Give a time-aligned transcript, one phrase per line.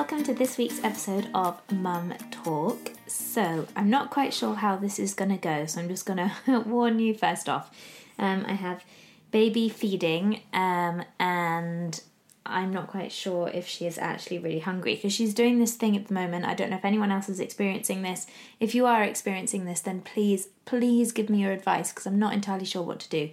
[0.00, 2.92] welcome to this week's episode of Mum Talk.
[3.06, 6.16] So, I'm not quite sure how this is going to go, so I'm just going
[6.46, 7.70] to warn you first off.
[8.18, 8.82] Um, I have
[9.30, 12.00] baby feeding, um, and
[12.46, 15.94] I'm not quite sure if she is actually really hungry because she's doing this thing
[15.98, 16.46] at the moment.
[16.46, 18.26] I don't know if anyone else is experiencing this.
[18.58, 22.32] If you are experiencing this, then please, please give me your advice because I'm not
[22.32, 23.28] entirely sure what to do.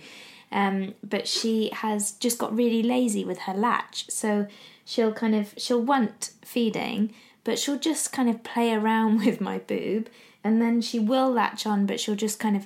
[0.51, 4.47] Um, but she has just got really lazy with her latch, so
[4.87, 9.59] she'll kind of she'll want feeding, but she'll just kind of play around with my
[9.59, 10.09] boob,
[10.43, 12.65] and then she will latch on, but she'll just kind of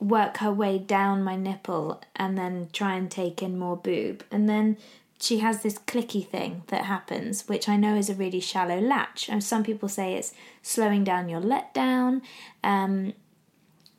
[0.00, 4.48] work her way down my nipple and then try and take in more boob, and
[4.48, 4.76] then
[5.20, 9.28] she has this clicky thing that happens, which I know is a really shallow latch.
[9.28, 10.32] And some people say it's
[10.62, 12.22] slowing down your letdown,
[12.64, 13.12] um,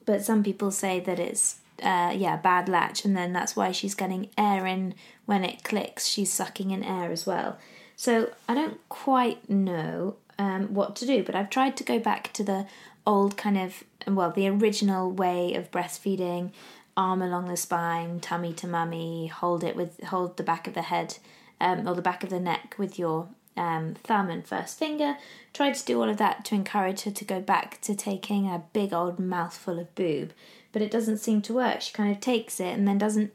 [0.03, 3.93] but some people say that it's uh, yeah bad latch, and then that's why she's
[3.93, 4.95] getting air in
[5.31, 6.07] when it clicks.
[6.07, 7.57] She's sucking in air as well.
[7.95, 12.33] So I don't quite know um, what to do, but I've tried to go back
[12.33, 12.65] to the
[13.07, 16.51] old kind of well the original way of breastfeeding
[16.97, 20.81] arm along the spine, tummy to mummy, hold it with hold the back of the
[20.81, 21.17] head
[21.61, 25.15] um, or the back of the neck with your um, thumb and first finger.
[25.53, 28.63] Tried to do all of that to encourage her to go back to taking a
[28.73, 30.33] big old mouthful of boob,
[30.73, 31.79] but it doesn't seem to work.
[31.79, 33.31] She kind of takes it and then doesn't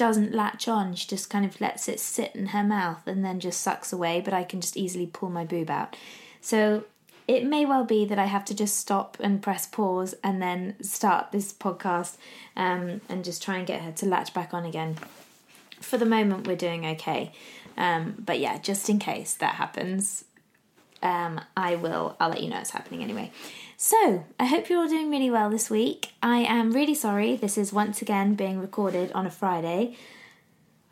[0.00, 0.94] doesn't latch on.
[0.94, 4.22] She just kind of lets it sit in her mouth and then just sucks away.
[4.24, 5.94] But I can just easily pull my boob out.
[6.40, 6.84] So
[7.28, 10.82] it may well be that I have to just stop and press pause and then
[10.82, 12.16] start this podcast
[12.56, 14.96] um, and just try and get her to latch back on again.
[15.82, 17.32] For the moment, we're doing okay.
[17.76, 20.24] Um, but yeah, just in case that happens,
[21.02, 22.16] um, I will.
[22.18, 23.32] I'll let you know it's happening anyway.
[23.82, 26.12] So I hope you're all doing really well this week.
[26.22, 27.36] I am really sorry.
[27.36, 29.96] This is once again being recorded on a Friday.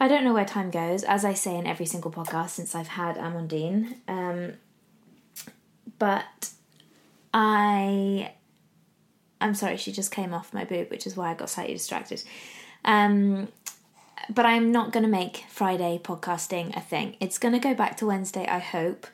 [0.00, 2.88] I don't know where time goes, as I say in every single podcast since I've
[2.88, 3.96] had Amandine.
[4.08, 4.54] Um,
[5.98, 6.48] but
[7.34, 8.32] I
[9.38, 12.22] I'm sorry, she just came off my boob, which is why I got slightly distracted.
[12.86, 13.48] Um,
[14.30, 17.16] but I'm not going to make Friday podcasting a thing.
[17.20, 19.06] It's going to go back to Wednesday, I hope,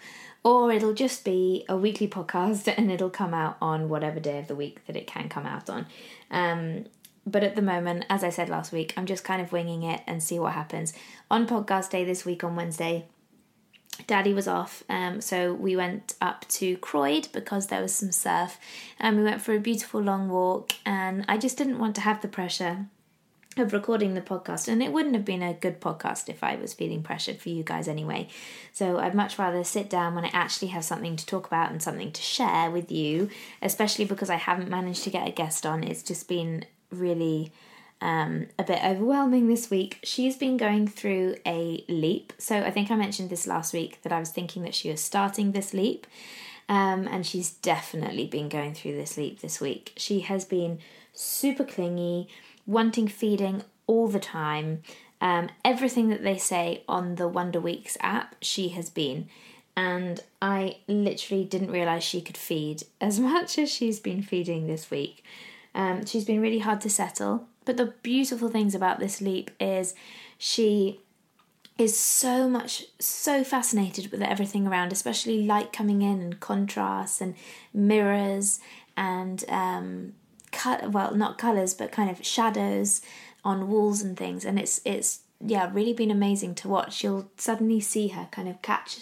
[0.45, 4.47] or it'll just be a weekly podcast and it'll come out on whatever day of
[4.47, 5.87] the week that it can come out on.
[6.31, 6.85] Um,
[7.27, 10.03] but at the moment, as I said last week, I'm just kind of winging it
[10.07, 10.93] and see what happens.
[11.31, 13.07] On podcast day this week on Wednesday,
[14.07, 18.59] Daddy was off, um, so we went up to Croyde because there was some surf,
[18.99, 20.73] and we went for a beautiful long walk.
[20.85, 22.87] And I just didn't want to have the pressure
[23.57, 26.75] of recording the podcast, and it wouldn't have been a good podcast if I was
[26.75, 28.29] feeling pressured for you guys anyway.
[28.73, 31.83] So I'd much rather sit down when I actually have something to talk about and
[31.83, 33.31] something to share with you,
[33.63, 35.85] especially because I haven't managed to get a guest on.
[35.85, 37.53] It's just been really
[38.01, 39.99] um, a bit overwhelming this week.
[40.03, 42.33] She's been going through a leap.
[42.39, 45.01] So I think I mentioned this last week that I was thinking that she was
[45.01, 46.07] starting this leap.
[46.69, 49.93] Um, and she's definitely been going through this leap this week.
[49.97, 50.79] She has been
[51.13, 52.29] super clingy,
[52.67, 54.83] wanting feeding all the time.
[55.21, 59.29] Um, everything that they say on the Wonder Weeks app, she has been.
[59.77, 64.91] And I literally didn't realize she could feed as much as she's been feeding this
[64.91, 65.25] week.
[65.75, 67.49] Um, she's been really hard to settle.
[67.65, 69.95] But the beautiful things about this leap is
[70.39, 71.01] she
[71.79, 77.35] is so much so fascinated with everything around, especially light coming in and contrasts and
[77.73, 78.61] mirrors
[78.97, 80.13] and um,
[80.55, 83.03] cut well not colors but kind of shadows
[83.45, 84.45] on walls and things.
[84.45, 87.03] And it's it's yeah really been amazing to watch.
[87.03, 89.01] You'll suddenly see her kind of catch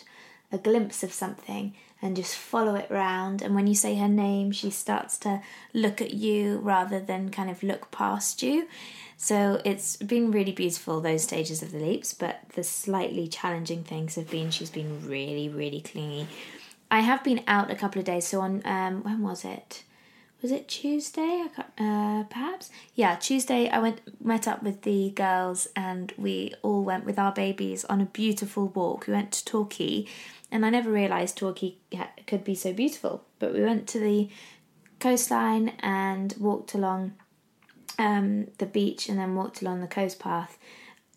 [0.50, 3.42] a glimpse of something and just follow it round.
[3.42, 5.40] And when you say her name, she starts to
[5.72, 8.68] look at you rather than kind of look past you.
[9.16, 14.16] So it's been really beautiful, those stages of the leaps, but the slightly challenging things
[14.16, 16.26] have been she's been really, really clingy.
[16.90, 19.84] I have been out a couple of days, so on, um, when was it?
[20.42, 21.44] Was it Tuesday?
[21.44, 22.68] I can't, uh, perhaps.
[22.94, 23.68] Yeah, Tuesday.
[23.68, 28.00] I went met up with the girls, and we all went with our babies on
[28.00, 29.06] a beautiful walk.
[29.06, 30.06] We went to Torquay,
[30.50, 31.76] and I never realised Torquay
[32.26, 33.24] could be so beautiful.
[33.38, 34.28] But we went to the
[34.98, 37.12] coastline and walked along
[37.98, 40.58] um, the beach, and then walked along the coast path.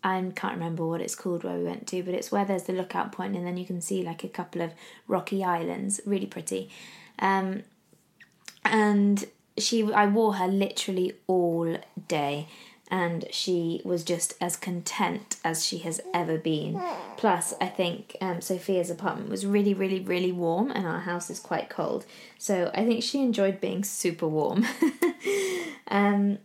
[0.04, 2.72] I can't remember what it's called where we went to, but it's where there's the
[2.72, 4.72] lookout point, and then you can see like a couple of
[5.08, 6.70] rocky islands, really pretty.
[7.18, 7.64] Um,
[8.70, 9.24] and
[9.58, 11.78] she I wore her literally all
[12.08, 12.48] day
[12.88, 16.80] and she was just as content as she has ever been.
[17.16, 21.40] Plus, I think um, Sophia's apartment was really, really, really warm, and our house is
[21.40, 22.06] quite cold.
[22.38, 24.64] So I think she enjoyed being super warm.
[25.88, 26.38] um,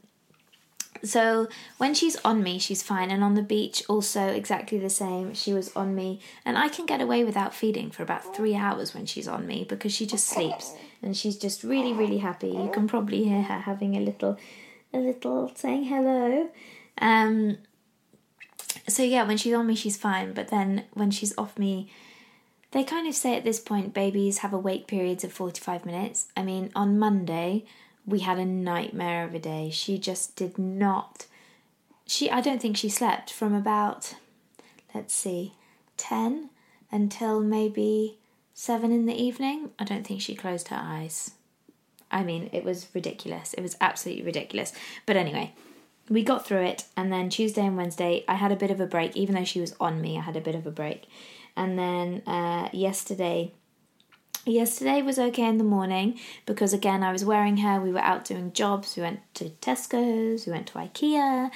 [1.03, 1.47] So
[1.77, 3.09] when she's on me, she's fine.
[3.11, 5.33] And on the beach, also exactly the same.
[5.33, 6.19] She was on me.
[6.45, 9.65] And I can get away without feeding for about three hours when she's on me
[9.67, 10.73] because she just sleeps.
[11.03, 12.49] And she's just really, really happy.
[12.49, 14.37] You can probably hear her having a little,
[14.93, 16.49] a little saying hello.
[16.99, 17.57] Um,
[18.87, 20.33] so yeah, when she's on me, she's fine.
[20.33, 21.91] But then when she's off me,
[22.71, 26.27] they kind of say at this point babies have awake periods of 45 minutes.
[26.37, 27.65] I mean, on Monday,
[28.05, 29.71] we had a nightmare of a day.
[29.71, 31.25] She just did not
[32.11, 34.15] she I don't think she slept from about
[34.93, 35.53] let's see
[35.95, 36.49] 10
[36.91, 38.17] until maybe
[38.61, 39.71] 7 in the evening.
[39.79, 41.31] I don't think she closed her eyes.
[42.11, 43.55] I mean, it was ridiculous.
[43.55, 44.71] It was absolutely ridiculous.
[45.07, 45.55] But anyway,
[46.09, 48.85] we got through it and then Tuesday and Wednesday I had a bit of a
[48.85, 50.15] break even though she was on me.
[50.15, 51.07] I had a bit of a break.
[51.57, 53.51] And then uh, yesterday
[54.45, 57.79] Yesterday was okay in the morning because again I was wearing her.
[57.79, 58.95] We were out doing jobs.
[58.95, 61.51] We went to Tesco's, we went to IKEA,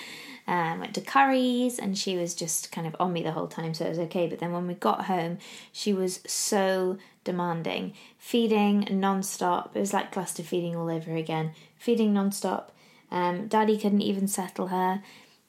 [0.47, 3.73] um, went to Curry's, and she was just kind of on me the whole time,
[3.73, 4.27] so it was okay.
[4.27, 5.39] But then when we got home,
[5.71, 9.75] she was so demanding, feeding non-stop.
[9.75, 12.71] It was like cluster feeding all over again, feeding non-stop.
[13.11, 15.01] Um, Daddy couldn't even settle her,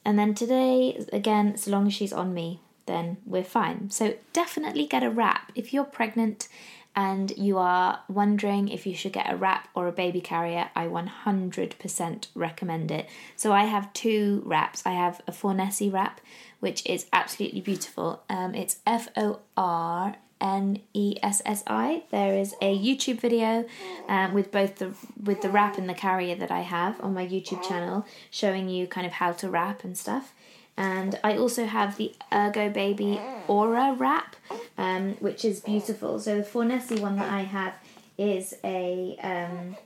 [0.04, 3.90] and then today again, as long as she's on me, then we're fine.
[3.90, 6.48] So definitely get a wrap if you're pregnant
[6.96, 10.86] and you are wondering if you should get a wrap or a baby carrier, I
[10.86, 13.06] 100% recommend it.
[13.36, 14.82] So I have two wraps.
[14.86, 16.22] I have a Fornessi wrap,
[16.60, 18.22] which is absolutely beautiful.
[18.30, 22.04] Um, it's F O R N E S S I.
[22.10, 23.66] There is a YouTube video
[24.08, 27.26] um, with both the with the wrap and the carrier that I have on my
[27.26, 30.32] YouTube channel, showing you kind of how to wrap and stuff.
[30.76, 34.36] And I also have the Ergo Baby Aura wrap,
[34.76, 36.18] um, which is beautiful.
[36.20, 37.74] So the Fornessi one that I have
[38.18, 39.76] is a um,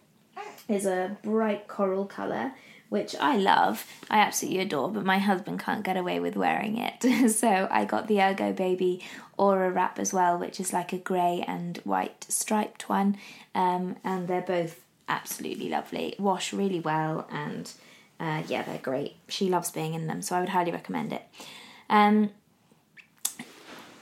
[0.68, 2.52] is a bright coral color,
[2.88, 3.86] which I love.
[4.10, 7.30] I absolutely adore, but my husband can't get away with wearing it.
[7.30, 9.04] so I got the Ergo Baby
[9.36, 13.16] Aura wrap as well, which is like a grey and white striped one,
[13.54, 16.14] um, and they're both absolutely lovely.
[16.18, 17.72] Wash really well and
[18.20, 19.16] uh, yeah, they're great.
[19.28, 21.22] She loves being in them, so I would highly recommend it.
[21.88, 22.30] Um,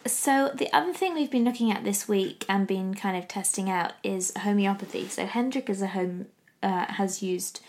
[0.04, 3.70] so the other thing we've been looking at this week and been kind of testing
[3.70, 5.06] out is homeopathy.
[5.08, 6.26] So Hendrik is a home
[6.62, 7.60] uh, has used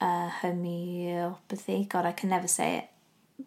[0.00, 1.86] uh, homeopathy.
[1.88, 2.84] God, I can never say it.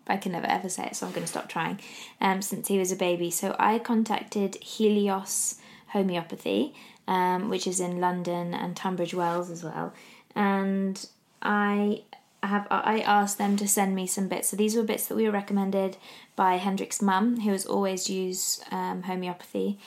[0.08, 1.80] I can never ever say it, so I'm going to stop trying.
[2.22, 5.56] Um, since he was a baby, so I contacted Helios
[5.88, 6.76] Homeopathy,
[7.08, 9.94] um, which is in London and Tunbridge Wells as well,
[10.36, 11.08] and
[11.42, 12.04] I
[12.42, 14.50] I have I asked them to send me some bits.
[14.50, 15.98] So these were bits that we were recommended
[16.36, 19.80] by Hendrik's mum, who has always used um, homeopathy,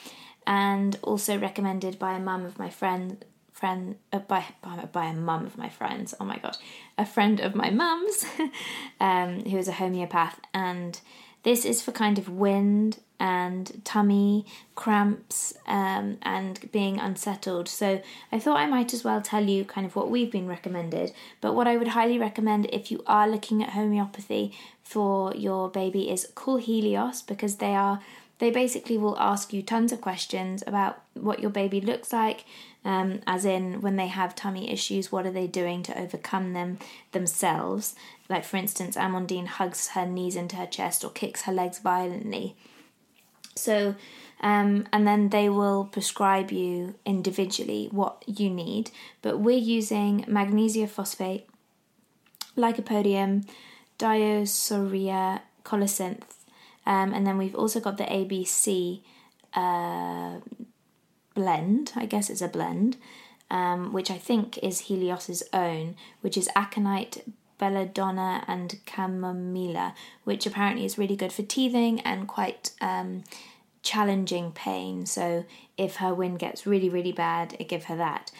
[0.45, 5.13] and also recommended by a mum of my friend friend uh, by, by by a
[5.13, 6.13] mum of my friends.
[6.19, 6.57] Oh my god,
[6.97, 8.25] a friend of my mum's,
[8.99, 10.99] um, who is a homeopath, and
[11.43, 17.69] this is for kind of wind and tummy cramps um, and being unsettled.
[17.69, 18.01] So
[18.33, 21.13] I thought I might as well tell you kind of what we've been recommended.
[21.39, 24.51] But what I would highly recommend if you are looking at homeopathy
[24.83, 28.01] for your baby is call Helios because they are
[28.39, 32.43] they basically will ask you tons of questions about what your baby looks like
[32.83, 36.77] um, as in when they have tummy issues what are they doing to overcome them
[37.13, 37.95] themselves
[38.27, 42.57] like for instance amandine hugs her knees into her chest or kicks her legs violently
[43.55, 43.95] so,
[44.41, 48.91] um, and then they will prescribe you individually what you need.
[49.21, 51.47] But we're using magnesia phosphate,
[52.57, 53.47] lycopodium,
[53.97, 56.23] dioscorea, colocynth,
[56.85, 59.01] um, and then we've also got the ABC
[59.53, 60.39] uh,
[61.33, 61.93] blend.
[61.95, 62.97] I guess it's a blend,
[63.49, 67.23] um, which I think is Helios's own, which is aconite,
[67.63, 69.93] belladonna and chamomilla,
[70.25, 73.23] which apparently is really good for teething and quite um,
[73.83, 75.05] challenging pain.
[75.05, 75.45] So
[75.77, 78.31] if her wind gets really, really bad, give her that.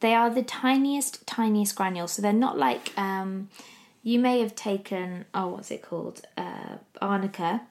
[0.00, 2.10] They are the tiniest, tiniest granules.
[2.12, 3.50] So they're not like um,
[4.02, 5.26] you may have taken.
[5.32, 6.22] Oh, what's it called?
[6.36, 7.62] Uh, arnica.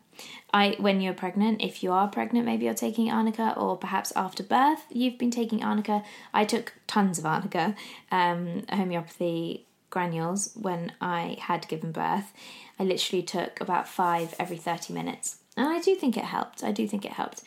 [0.53, 4.44] I when you're pregnant, if you are pregnant, maybe you're taking arnica, or perhaps after
[4.44, 6.03] birth you've been taking arnica.
[6.34, 7.75] I took tons of arnica,
[8.12, 12.34] um, homeopathy granules when I had given birth.
[12.80, 15.38] I literally took about five every 30 minutes.
[15.56, 16.64] And I do think it helped.
[16.64, 17.44] I do think it helped.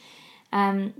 [0.52, 0.94] Um,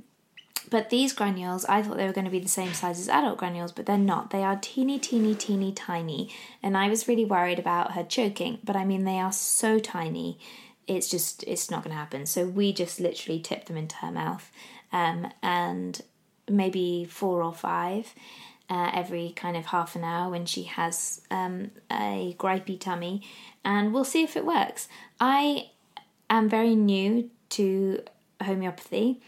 [0.70, 3.38] but these granules, I thought they were going to be the same size as adult
[3.38, 4.30] granules, but they're not.
[4.30, 6.30] They are teeny, teeny, teeny, tiny.
[6.62, 10.38] And I was really worried about her choking, but I mean, they are so tiny,
[10.86, 12.26] it's just, it's not going to happen.
[12.26, 14.50] So we just literally tipped them into her mouth,
[14.92, 16.00] um, and
[16.48, 18.14] maybe four or five
[18.74, 23.22] uh, every kind of half an hour when she has um, a gripey tummy,
[23.64, 24.88] and we'll see if it works.
[25.20, 25.70] I
[26.28, 28.02] am very new to
[28.42, 29.20] homeopathy,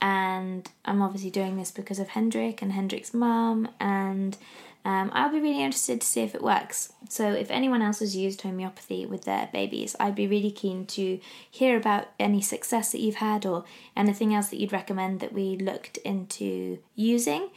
[0.00, 4.36] and I'm obviously doing this because of Hendrik and Hendrik's mum, and
[4.84, 6.92] um, I'll be really interested to see if it works.
[7.08, 11.20] So, if anyone else has used homeopathy with their babies, I'd be really keen to
[11.48, 13.64] hear about any success that you've had or
[13.96, 17.50] anything else that you'd recommend that we looked into using.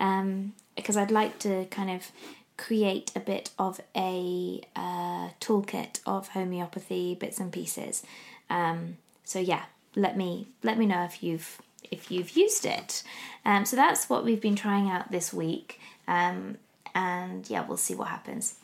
[0.00, 2.10] Um, because I'd like to kind of
[2.56, 8.02] create a bit of a uh, toolkit of homeopathy bits and pieces.
[8.50, 9.64] Um, so yeah,
[9.96, 11.60] let me let me know if you've
[11.90, 13.02] if you've used it.
[13.44, 15.80] Um, so that's what we've been trying out this week.
[16.06, 16.58] Um,
[16.94, 18.56] and yeah, we'll see what happens.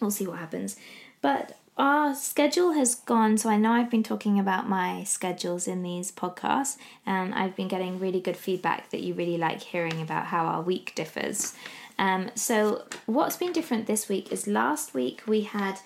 [0.00, 0.76] We'll see what happens.
[1.20, 5.82] But our schedule has gone, so I know I've been talking about my schedules in
[5.82, 10.26] these podcasts, and I've been getting really good feedback that you really like hearing about
[10.26, 11.54] how our week differs.
[11.98, 15.78] Um, so what's been different this week is last week we had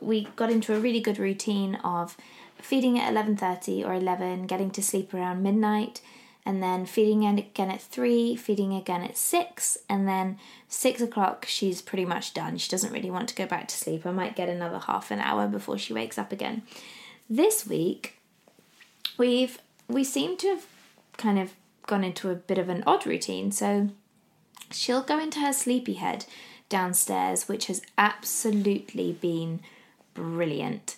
[0.00, 2.16] we got into a really good routine of
[2.56, 6.00] feeding at 11.30 or 11 getting to sleep around midnight
[6.44, 11.80] and then feeding again at three, feeding again at six, and then six o'clock she's
[11.80, 12.58] pretty much done.
[12.58, 14.04] She doesn't really want to go back to sleep.
[14.04, 16.62] I might get another half an hour before she wakes up again.
[17.30, 18.18] This week,
[19.16, 19.58] we've
[19.88, 20.66] we seem to have
[21.16, 21.52] kind of
[21.86, 23.52] gone into a bit of an odd routine.
[23.52, 23.90] So
[24.70, 26.24] she'll go into her sleepy head
[26.68, 29.60] downstairs, which has absolutely been
[30.14, 30.96] brilliant.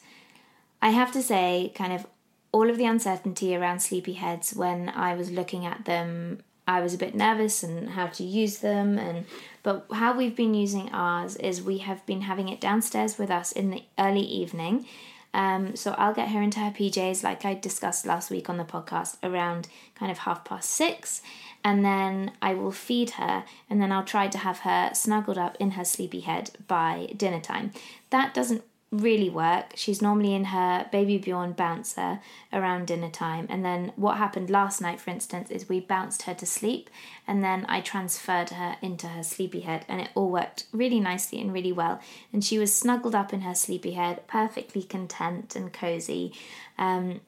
[0.80, 2.06] I have to say, kind of
[2.54, 6.98] all of the uncertainty around sleepyheads when I was looking at them I was a
[6.98, 9.26] bit nervous and how to use them and
[9.64, 13.50] but how we've been using ours is we have been having it downstairs with us
[13.50, 14.86] in the early evening.
[15.34, 18.64] Um, so I'll get her into her PJs like I discussed last week on the
[18.64, 21.22] podcast around kind of half past six
[21.64, 25.56] and then I will feed her and then I'll try to have her snuggled up
[25.58, 27.72] in her sleepy head by dinner time.
[28.10, 29.72] That doesn't really work.
[29.74, 32.20] She's normally in her baby Bjorn bouncer
[32.52, 33.46] around dinner time.
[33.48, 36.90] And then what happened last night, for instance, is we bounced her to sleep
[37.26, 41.40] and then I transferred her into her sleepy head and it all worked really nicely
[41.40, 42.00] and really well.
[42.32, 46.32] And she was snuggled up in her sleepy head, perfectly content and cozy.
[46.78, 47.20] Um,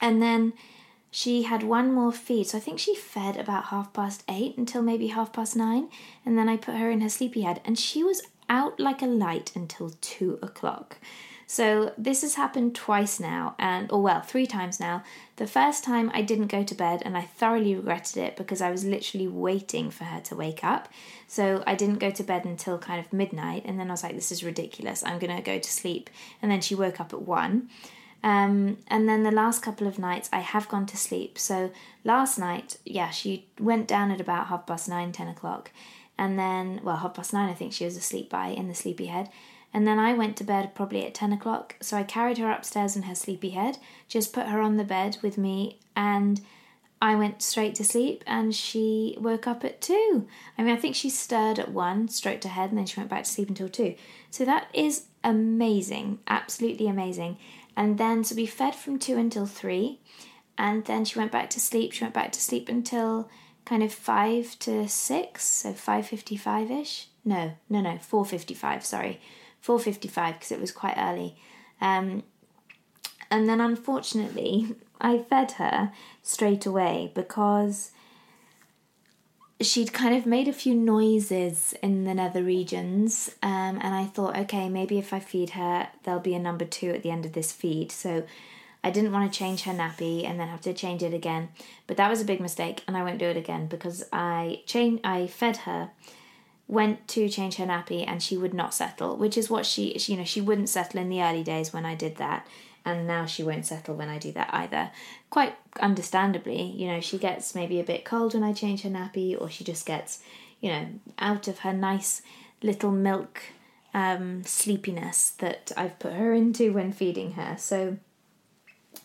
[0.00, 0.52] and then
[1.10, 2.48] she had one more feed.
[2.48, 5.88] So I think she fed about half past eight until maybe half past nine.
[6.26, 9.06] And then I put her in her sleepy head and she was out like a
[9.06, 10.98] light until two o'clock.
[11.46, 15.02] So this has happened twice now, and or well, three times now.
[15.36, 18.70] The first time I didn't go to bed, and I thoroughly regretted it because I
[18.70, 20.88] was literally waiting for her to wake up.
[21.26, 24.14] So I didn't go to bed until kind of midnight, and then I was like,
[24.14, 25.04] "This is ridiculous.
[25.04, 26.08] I'm gonna go to sleep."
[26.40, 27.68] And then she woke up at one.
[28.24, 31.38] Um, and then the last couple of nights I have gone to sleep.
[31.38, 31.70] So
[32.04, 35.70] last night, yeah, she went down at about half past nine, ten o'clock,
[36.18, 39.06] and then well half past nine I think she was asleep by in the sleepy
[39.06, 39.30] head.
[39.74, 41.74] And then I went to bed probably at 10 o'clock.
[41.80, 45.16] So I carried her upstairs in her sleepy head, just put her on the bed
[45.20, 46.40] with me, and
[47.02, 48.22] I went straight to sleep.
[48.24, 50.28] And she woke up at 2.
[50.56, 53.10] I mean, I think she stirred at 1, stroked her head, and then she went
[53.10, 53.96] back to sleep until 2.
[54.30, 57.38] So that is amazing, absolutely amazing.
[57.76, 59.98] And then, so we fed from 2 until 3.
[60.56, 61.92] And then she went back to sleep.
[61.92, 63.28] She went back to sleep until
[63.64, 67.08] kind of 5 to 6, so 5.55 ish.
[67.24, 69.20] No, no, no, 4.55, sorry.
[69.64, 71.36] 4.55 because it was quite early.
[71.80, 72.22] Um,
[73.30, 75.92] and then unfortunately, I fed her
[76.22, 77.92] straight away because
[79.60, 84.36] she'd kind of made a few noises in the nether regions um, and i thought
[84.36, 87.32] okay maybe if i feed her there'll be a number two at the end of
[87.32, 88.24] this feed so
[88.84, 91.48] I didn't want to change her nappy and then have to change it again.
[91.86, 95.04] But that was a big mistake and I won't do it again because I changed
[95.04, 95.90] I fed her
[96.68, 100.12] went to change her nappy and she would not settle, which is what she, she
[100.12, 102.46] you know, she wouldn't settle in the early days when I did that
[102.84, 104.90] and now she won't settle when I do that either.
[105.30, 109.40] Quite understandably, you know, she gets maybe a bit cold when I change her nappy,
[109.40, 110.20] or she just gets,
[110.60, 110.86] you know,
[111.18, 112.20] out of her nice
[112.62, 113.40] little milk
[113.94, 117.56] um, sleepiness that I've put her into when feeding her.
[117.58, 117.96] So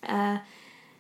[0.04, 0.40] uh,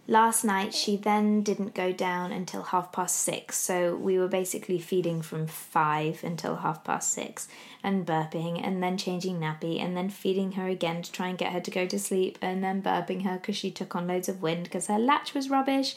[0.07, 4.79] last night she then didn't go down until half past six, so we were basically
[4.79, 7.47] feeding from five until half past six
[7.83, 11.53] and burping and then changing nappy and then feeding her again to try and get
[11.53, 14.41] her to go to sleep and then burping her because she took on loads of
[14.41, 15.95] wind because her latch was rubbish.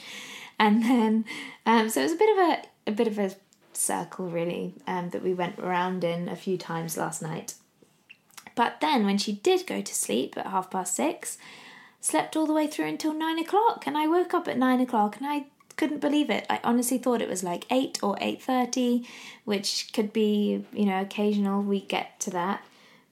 [0.58, 1.24] And then,
[1.66, 3.34] um, so it was a bit of a, a bit of a
[3.72, 7.54] circle really um, that we went around in a few times last night.
[8.54, 11.38] But then when she did go to sleep at half past six,
[12.02, 15.16] slept all the way through until nine o'clock, and I woke up at nine o'clock
[15.16, 16.44] and I couldn't believe it.
[16.50, 19.06] I honestly thought it was like 8 or 8.30,
[19.44, 22.62] which could be, you know, occasional, we get to that.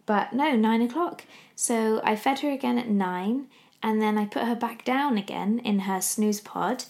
[0.04, 1.24] But no, 9 o'clock.
[1.54, 3.46] So I fed her again at 9,
[3.82, 6.84] and then I put her back down again in her snooze pod,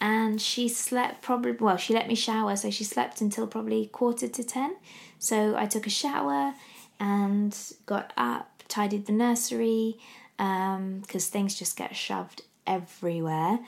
[0.00, 4.28] and she slept probably, well, she let me shower, so she slept until probably quarter
[4.28, 4.76] to 10.
[5.18, 6.54] So I took a shower
[7.00, 9.98] and got up, tidied the nursery,
[10.38, 13.58] because um, things just get shoved everywhere.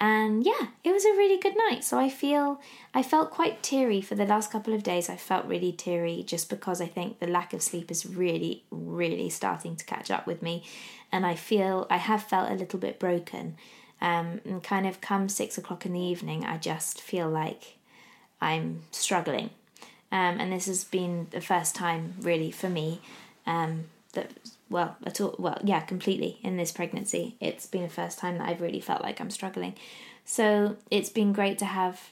[0.00, 1.84] And yeah, it was a really good night.
[1.84, 2.60] So I feel
[2.92, 5.08] I felt quite teary for the last couple of days.
[5.08, 9.30] I felt really teary just because I think the lack of sleep is really, really
[9.30, 10.64] starting to catch up with me,
[11.12, 13.56] and I feel I have felt a little bit broken.
[14.00, 17.76] Um, and kind of come six o'clock in the evening, I just feel like
[18.40, 19.50] I'm struggling.
[20.10, 23.00] Um, and this has been the first time, really, for me
[23.46, 24.32] um, that
[24.72, 27.36] well at all well yeah completely in this pregnancy.
[27.40, 29.74] It's been the first time that i've really felt like i'm struggling.
[30.24, 32.10] So it's been great to have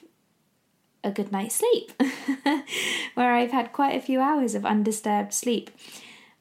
[1.03, 1.91] a good night's sleep
[3.15, 5.71] where i've had quite a few hours of undisturbed sleep.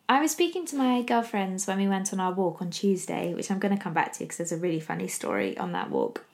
[0.08, 3.50] I was speaking to my girlfriends when we went on our walk on tuesday which
[3.50, 6.24] i'm going to come back to because there's a really funny story on that walk.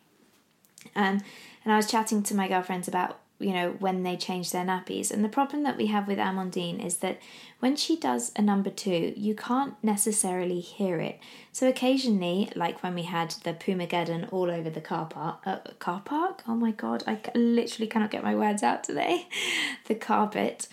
[0.94, 1.22] Um,
[1.64, 5.10] and i was chatting to my girlfriends about you know, when they change their nappies.
[5.10, 7.20] And the problem that we have with Amandine is that
[7.60, 11.18] when she does a number two, you can't necessarily hear it.
[11.52, 16.00] So occasionally, like when we had the Pumageddon all over the car park, uh, car
[16.04, 16.42] park?
[16.48, 19.26] Oh my god, I literally cannot get my words out today.
[19.86, 20.68] the carpet.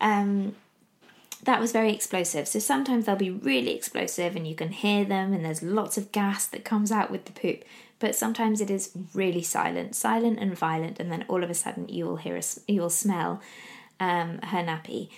[0.00, 0.56] Um,
[1.44, 2.46] that was very explosive.
[2.46, 6.12] So sometimes they'll be really explosive and you can hear them, and there's lots of
[6.12, 7.64] gas that comes out with the poop
[8.02, 11.88] but sometimes it is really silent, silent and violent, and then all of a sudden
[11.88, 13.40] you will hear a, you will smell
[14.00, 15.08] um, her nappy.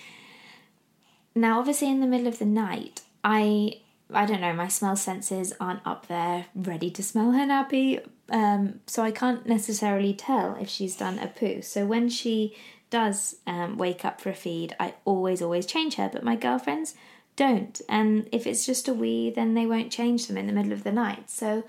[1.33, 3.81] Now, obviously, in the middle of the night, I
[4.13, 8.81] I don't know, my smell senses aren't up there ready to smell her nappy, um,
[8.85, 11.63] so I can't necessarily tell if she's done a poo.
[11.63, 12.55] So when she
[12.91, 16.93] does um, wake up for a feed, I always always change her, but my girlfriends
[17.35, 20.71] don't, and if it's just a wee, then they won't change them in the middle
[20.71, 21.31] of the night.
[21.31, 21.63] So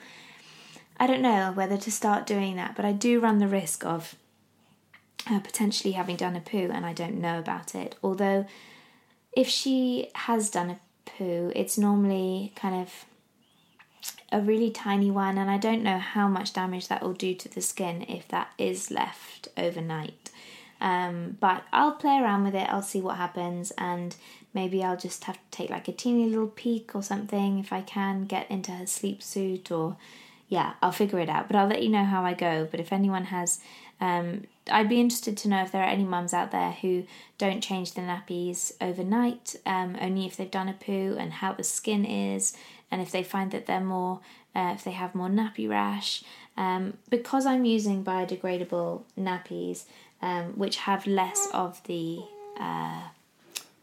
[0.99, 4.15] I don't know whether to start doing that, but I do run the risk of
[5.31, 7.97] uh, potentially having done a poo and I don't know about it.
[8.03, 8.47] Although,
[9.33, 13.05] if she has done a poo, it's normally kind of
[14.33, 17.49] a really tiny one, and I don't know how much damage that will do to
[17.49, 20.31] the skin if that is left overnight.
[20.81, 24.15] Um, but I'll play around with it, I'll see what happens, and
[24.53, 27.83] maybe I'll just have to take like a teeny little peek or something if I
[27.83, 29.97] can get into her sleep suit or
[30.49, 31.49] yeah, I'll figure it out.
[31.49, 32.69] But I'll let you know how I go.
[32.71, 33.61] But if anyone has,
[34.01, 37.05] um, I'd be interested to know if there are any mums out there who
[37.39, 41.65] don't change the nappies overnight, um, only if they've done a poo, and how the
[41.65, 42.57] skin is,
[42.91, 44.21] and if they find that they're more,
[44.55, 46.23] uh, if they have more nappy rash.
[46.57, 49.85] Um, because I'm using biodegradable nappies,
[50.23, 52.21] um, which have less of the,
[52.59, 53.03] uh,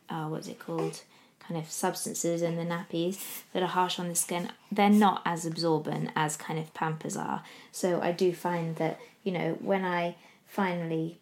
[0.09, 1.01] oh, what's it called?
[1.47, 3.19] Kind of substances in the nappies
[3.53, 7.43] that are harsh on the skin, they're not as absorbent as kind of Pampers are.
[7.71, 10.15] So I do find that, you know, when I
[10.47, 11.19] finally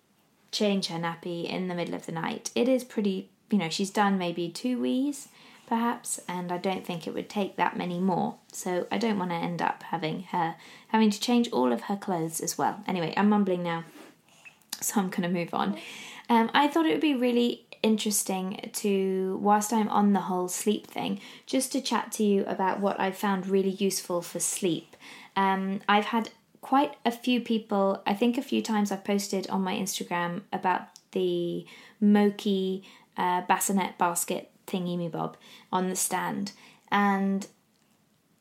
[0.51, 3.89] change her nappy in the middle of the night, it is pretty, you know, she's
[3.89, 5.27] done maybe two wees
[5.71, 8.35] perhaps, and I don't think it would take that many more.
[8.51, 10.55] So I don't want to end up having her
[10.89, 12.83] having to change all of her clothes as well.
[12.85, 13.85] Anyway, I'm mumbling now,
[14.81, 15.77] so I'm going to move on.
[16.27, 20.87] Um, I thought it would be really interesting to, whilst I'm on the whole sleep
[20.87, 24.95] thing, just to chat to you about what I've found really useful for sleep.
[25.35, 26.29] Um, I've had
[26.61, 30.83] quite a few people, I think a few times I've posted on my Instagram about
[31.11, 31.65] the
[31.99, 32.83] Moki
[33.17, 35.37] uh, bassinet basket thingy me bob
[35.71, 36.53] on the stand.
[36.91, 37.47] And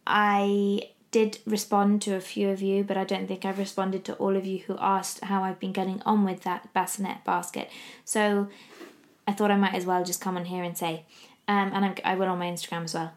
[0.06, 4.14] I did respond to a few of you, but I don't think I've responded to
[4.14, 7.68] all of you who asked how I've been getting on with that bassinet basket.
[8.04, 8.48] So
[9.30, 11.04] I thought I might as well just come on here and say,
[11.46, 13.12] um, and I'm, I will on my Instagram as well.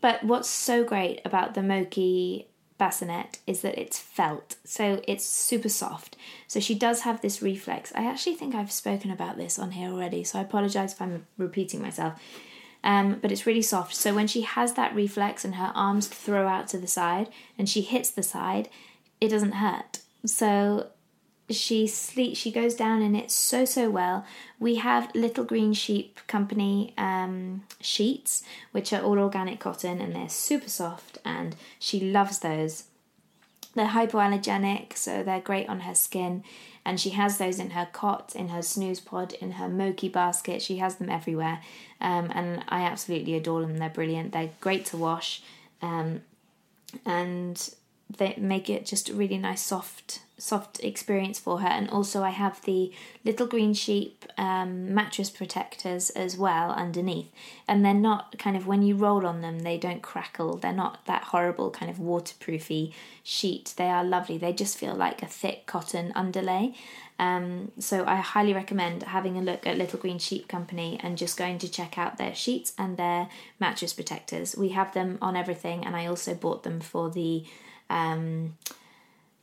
[0.00, 2.46] But what's so great about the Moki
[2.78, 6.16] bassinet is that it's felt, so it's super soft.
[6.46, 7.92] So she does have this reflex.
[7.96, 11.26] I actually think I've spoken about this on here already, so I apologize if I'm
[11.36, 12.20] repeating myself.
[12.84, 13.96] Um, but it's really soft.
[13.96, 17.28] So when she has that reflex and her arms throw out to the side
[17.58, 18.68] and she hits the side,
[19.20, 19.98] it doesn't hurt.
[20.24, 20.90] So
[21.50, 24.24] she sleep she goes down in it so so well.
[24.58, 30.28] We have little green sheep company um, sheets which are all organic cotton and they're
[30.28, 32.84] super soft and she loves those.
[33.74, 36.44] They're hypoallergenic so they're great on her skin
[36.84, 40.60] and she has those in her cot in her snooze pod in her moki basket.
[40.60, 41.60] She has them everywhere
[42.00, 43.78] um, and i absolutely adore them.
[43.78, 44.32] They're brilliant.
[44.32, 45.42] They're great to wash
[45.80, 46.22] um,
[47.06, 47.74] and
[48.16, 51.66] they make it just a really nice soft soft experience for her.
[51.66, 52.92] And also I have the
[53.24, 57.28] little green sheep um, mattress protectors as well underneath.
[57.66, 60.56] And they're not kind of when you roll on them they don't crackle.
[60.56, 62.94] They're not that horrible kind of waterproofy
[63.24, 63.74] sheet.
[63.76, 64.38] They are lovely.
[64.38, 66.74] They just feel like a thick cotton underlay.
[67.18, 71.36] Um, so I highly recommend having a look at Little Green Sheep Company and just
[71.36, 74.56] going to check out their sheets and their mattress protectors.
[74.56, 77.44] We have them on everything, and I also bought them for the
[77.90, 78.56] um,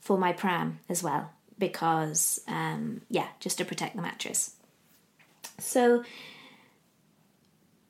[0.00, 4.52] for my pram as well because um, yeah, just to protect the mattress.
[5.58, 6.04] So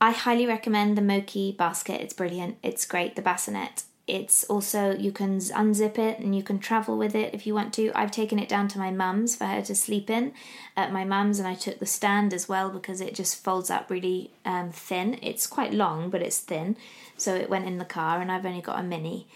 [0.01, 2.01] I highly recommend the Moki basket.
[2.01, 2.59] It's brilliant.
[2.62, 3.16] It's great.
[3.16, 7.45] The bassinet it's also you can unzip it and you can travel with it if
[7.47, 7.90] you want to.
[7.92, 10.33] I've taken it down to my mum's for her to sleep in
[10.77, 13.90] at my mum's, and I took the stand as well because it just folds up
[13.90, 15.19] really um, thin.
[15.23, 16.77] It's quite long, but it's thin,
[17.16, 19.27] so it went in the car, and I've only got a mini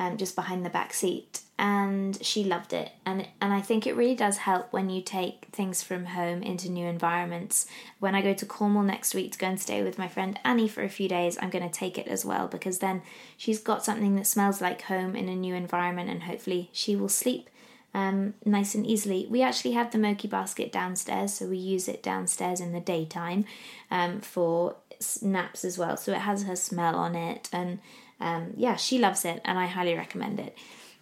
[0.00, 3.94] um, just behind the back seat and she loved it and and I think it
[3.94, 7.66] really does help when you take things from home into new environments.
[7.98, 10.68] When I go to Cornwall next week to go and stay with my friend Annie
[10.68, 13.02] for a few days, I'm going to take it as well because then
[13.36, 17.10] she's got something that smells like home in a new environment and hopefully she will
[17.10, 17.50] sleep
[17.92, 19.26] um, nice and easily.
[19.28, 23.44] We actually have the Moki basket downstairs, so we use it downstairs in the daytime
[23.90, 24.76] um, for
[25.20, 25.96] naps as well.
[25.96, 27.80] So it has her smell on it, and
[28.20, 30.56] um, yeah, she loves it, and I highly recommend it.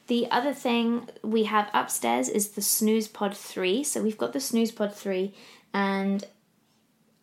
[0.09, 3.85] The other thing we have upstairs is the Snooze Pod 3.
[3.85, 5.35] So we've got the Snooze Pod 3
[5.75, 6.25] and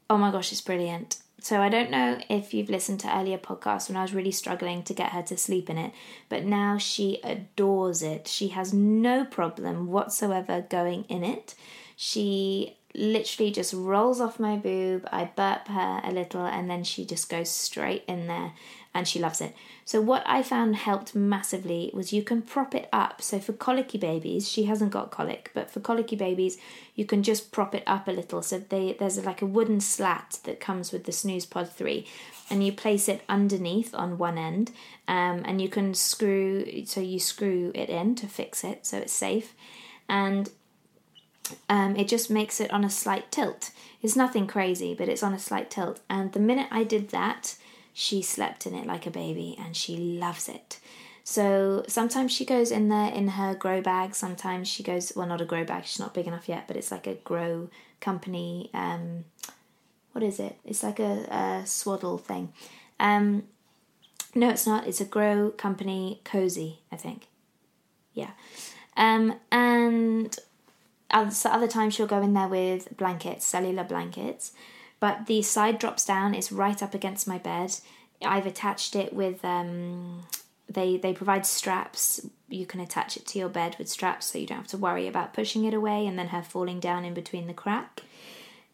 [0.07, 1.17] oh my gosh, it's brilliant.
[1.39, 4.83] So I don't know if you've listened to earlier podcasts when I was really struggling
[4.83, 5.93] to get her to sleep in it,
[6.29, 8.27] but now she adores it.
[8.27, 11.55] She has no problem whatsoever going in it.
[11.95, 15.07] She literally just rolls off my boob.
[15.11, 18.53] I burp her a little and then she just goes straight in there
[18.93, 19.55] and she loves it.
[19.87, 23.21] So, what I found helped massively was you can prop it up.
[23.21, 26.57] So, for colicky babies, she hasn't got colic, but for colicky babies,
[26.95, 28.41] you can just prop it up a little.
[28.41, 32.03] So, they, there's like a wooden slat that comes with the Snooze Pod 3,
[32.49, 34.71] and you place it underneath on one end,
[35.07, 39.13] um, and you can screw, so you screw it in to fix it so it's
[39.13, 39.53] safe.
[40.09, 40.49] And
[41.69, 43.69] um, it just makes it on a slight tilt.
[44.01, 45.99] It's nothing crazy, but it's on a slight tilt.
[46.09, 47.55] And the minute I did that,
[47.97, 50.79] she slept in it like a baby and she loves it.
[51.23, 54.13] So sometimes she goes in there in her grow bag.
[54.13, 56.91] Sometimes she goes, well, not a grow bag, she's not big enough yet, but it's
[56.91, 57.69] like a gro
[58.01, 58.69] company.
[58.73, 59.23] Um,
[60.11, 60.57] what is it?
[60.65, 62.51] It's like a, a swaddle thing.
[62.99, 63.43] Um,
[64.35, 64.85] no, it's not.
[64.85, 67.27] It's a gro company cozy, I think.
[68.13, 68.31] Yeah.
[68.97, 70.37] Um, and
[71.09, 74.51] other times she'll go in there with blankets, cellular blankets
[75.05, 77.75] but the side drops down it's right up against my bed.
[78.25, 80.23] I've attached it with um,
[80.67, 82.25] they they provide straps.
[82.49, 85.07] You can attach it to your bed with straps so you don't have to worry
[85.07, 88.01] about pushing it away and then her falling down in between the crack.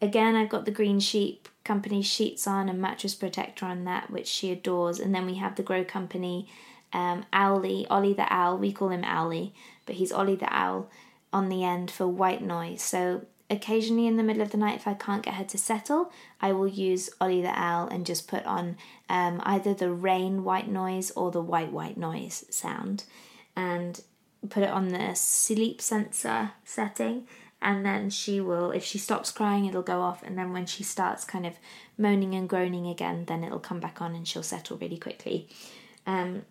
[0.02, 4.28] Again i've got the green sheep company sheets on and mattress protector on that which
[4.28, 5.02] she adores.
[5.02, 6.48] And then we have the gro company
[6.94, 8.58] um, owlie ollie the owl.
[8.58, 9.52] We call him owlie
[9.86, 10.90] but he's ollie the owl
[11.34, 12.82] on the end for white noise.
[12.82, 16.10] So Occasionally, in the middle of the night, if I can't get her to settle,
[16.40, 18.78] I will use Ollie the Owl and just put on
[19.10, 23.04] um, either the rain white noise or the white white noise sound
[23.54, 24.00] and
[24.50, 27.28] put it on the sleep sensor setting.
[27.62, 30.24] And then she will, if she stops crying, it'll go off.
[30.24, 31.56] And then when she starts kind of
[31.98, 35.50] moaning and groaning again, then it'll come back on and she'll settle really quickly.
[36.08, 36.44] Um,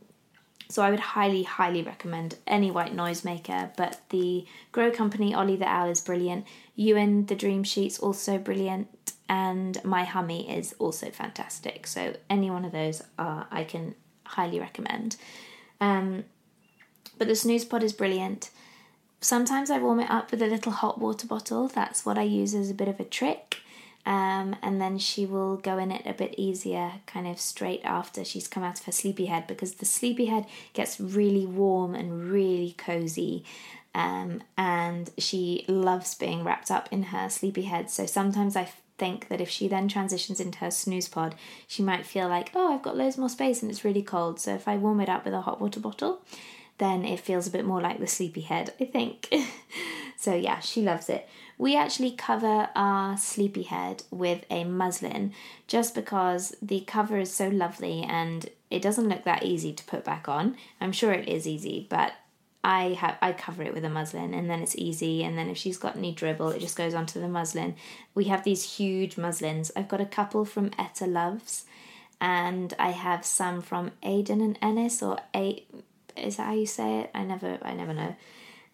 [0.71, 3.73] so I would highly, highly recommend any white noise maker.
[3.77, 6.47] But the Gro Company Ollie the Owl is brilliant.
[6.77, 8.89] Ewan the Dream Sheep's also brilliant,
[9.29, 11.89] and My Hummy is also fantastic.
[11.89, 15.17] So any one of those are I can highly recommend.
[15.81, 16.25] Um,
[17.19, 18.51] but the snooze pod is brilliant.
[19.21, 21.67] Sometimes I warm it up with a little hot water bottle.
[21.67, 23.59] That's what I use as a bit of a trick
[24.07, 28.25] um, and then she will go in it a bit easier, kind of straight after
[28.25, 32.31] she's come out of her sleepy head, because the sleepy head gets really warm and
[32.31, 33.45] really cozy.
[33.95, 37.91] Um, and she loves being wrapped up in her sleepy head.
[37.91, 41.35] So sometimes I think that if she then transitions into her snooze pod,
[41.67, 44.41] she might feel like, oh, I've got loads more space and it's really cold.
[44.41, 46.21] So if I warm it up with a hot water bottle,
[46.79, 49.29] then it feels a bit more like the sleepy head, I think.
[50.17, 51.29] so yeah, she loves it
[51.61, 55.31] we actually cover our sleepy head with a muslin
[55.69, 60.03] just because the cover is so lovely and it doesn't look that easy to put
[60.03, 60.57] back on.
[60.81, 62.15] I'm sure it is easy, but
[62.65, 65.59] I have I cover it with a muslin and then it's easy and then if
[65.59, 67.75] she's got any dribble it just goes onto the muslin.
[68.15, 69.71] We have these huge muslins.
[69.77, 71.67] I've got a couple from Etta Loves
[72.23, 75.63] and I have some from Aden and Ennis or A
[76.17, 77.11] is that how you say it?
[77.15, 78.17] I never I never know.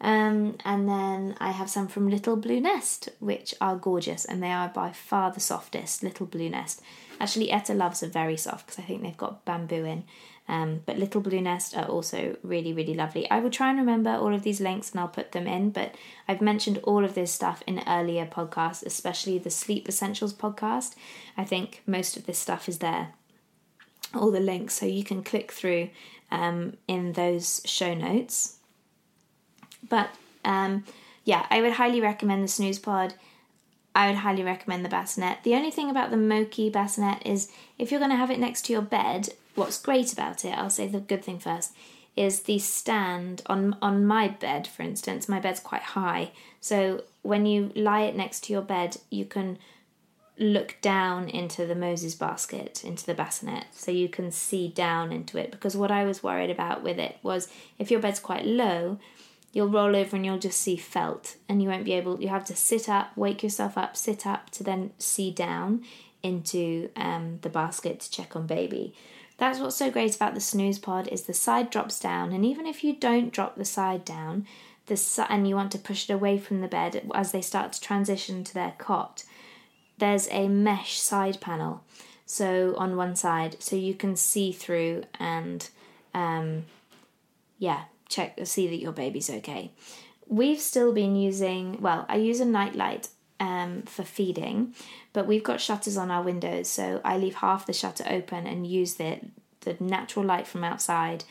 [0.00, 4.52] Um, and then I have some from Little Blue Nest, which are gorgeous, and they
[4.52, 6.02] are by far the softest.
[6.02, 6.82] Little Blue Nest.
[7.18, 10.04] Actually, Etta loves are very soft because I think they've got bamboo in.
[10.48, 13.28] Um, but Little Blue Nest are also really, really lovely.
[13.30, 15.96] I will try and remember all of these links and I'll put them in, but
[16.28, 20.94] I've mentioned all of this stuff in earlier podcasts, especially the Sleep Essentials podcast.
[21.36, 23.14] I think most of this stuff is there,
[24.14, 25.90] all the links, so you can click through
[26.30, 28.55] um, in those show notes.
[29.88, 30.10] But
[30.44, 30.84] um,
[31.24, 33.14] yeah, I would highly recommend the Snooze Pod.
[33.94, 35.38] I would highly recommend the bassinet.
[35.42, 38.66] The only thing about the Moki bassinet is if you're going to have it next
[38.66, 41.72] to your bed, what's great about it, I'll say the good thing first,
[42.14, 45.28] is the stand on on my bed, for instance.
[45.28, 49.58] My bed's quite high, so when you lie it next to your bed, you can
[50.38, 55.38] look down into the Moses basket, into the bassinet, so you can see down into
[55.38, 55.50] it.
[55.50, 58.98] Because what I was worried about with it was if your bed's quite low,
[59.56, 62.20] you'll roll over and you'll just see felt, and you won't be able.
[62.20, 65.82] You have to sit up, wake yourself up, sit up to then see down
[66.22, 68.92] into um, the basket to check on baby.
[69.38, 72.66] That's what's so great about the snooze pod is the side drops down, and even
[72.66, 74.46] if you don't drop the side down,
[74.88, 77.80] the and you want to push it away from the bed as they start to
[77.80, 79.24] transition to their cot,
[79.96, 81.82] there's a mesh side panel.
[82.26, 85.66] So on one side, so you can see through and,
[86.12, 86.66] um,
[87.58, 89.72] yeah, check see that your baby's okay.
[90.28, 94.74] We've still been using well, I use a nightlight um, for feeding,
[95.12, 98.66] but we've got shutters on our windows, so I leave half the shutter open and
[98.66, 99.20] use the
[99.60, 101.24] the natural light from outside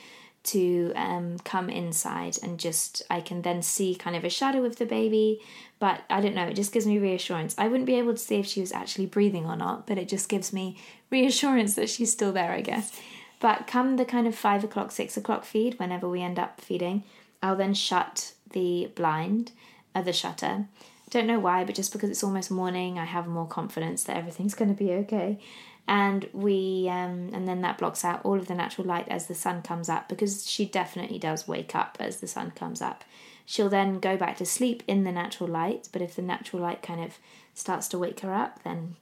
[0.45, 4.75] to um, come inside and just I can then see kind of a shadow of
[4.75, 5.41] the baby,
[5.79, 7.55] but I don't know, it just gives me reassurance.
[7.57, 10.07] I wouldn't be able to see if she was actually breathing or not, but it
[10.07, 10.77] just gives me
[11.09, 12.99] reassurance that she's still there, I guess.
[13.39, 17.03] But come the kind of five o'clock, six o'clock feed, whenever we end up feeding,
[17.43, 19.51] I'll then shut the blind,
[19.93, 20.65] uh, the shutter,
[21.09, 24.55] don't know why, but just because it's almost morning, I have more confidence that everything's
[24.55, 25.39] going to be okay.
[25.87, 29.35] And we, um, and then that blocks out all of the natural light as the
[29.35, 33.03] sun comes up because she definitely does wake up as the sun comes up.
[33.45, 36.81] She'll then go back to sleep in the natural light, but if the natural light
[36.81, 37.19] kind of
[37.53, 38.95] starts to wake her up, then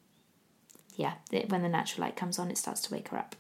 [0.97, 1.13] yeah,
[1.47, 3.35] when the natural light comes on, it starts to wake her up.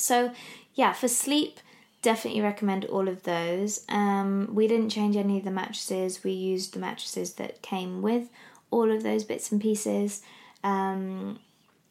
[0.00, 0.32] So,
[0.74, 1.60] yeah, for sleep,
[2.02, 3.84] definitely recommend all of those.
[3.88, 6.24] Um, we didn't change any of the mattresses.
[6.24, 8.28] We used the mattresses that came with
[8.70, 10.22] all of those bits and pieces.
[10.62, 11.38] Um,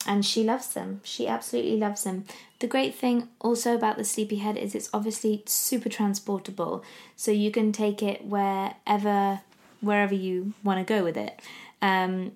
[0.07, 1.01] and she loves them.
[1.03, 2.25] She absolutely loves them.
[2.59, 6.83] The great thing also about the Sleepyhead is it's obviously super transportable,
[7.15, 9.41] so you can take it wherever
[9.81, 11.39] wherever you want to go with it.
[11.81, 12.33] Um,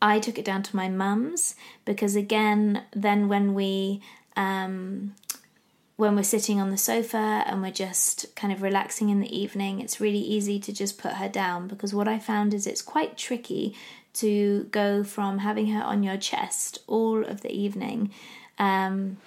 [0.00, 1.54] I took it down to my mum's
[1.84, 4.02] because again, then when we
[4.36, 5.14] um,
[5.96, 9.80] when we're sitting on the sofa and we're just kind of relaxing in the evening,
[9.80, 13.16] it's really easy to just put her down because what I found is it's quite
[13.16, 13.74] tricky
[14.14, 18.10] to go from having her on your chest all of the evening
[18.58, 19.18] um,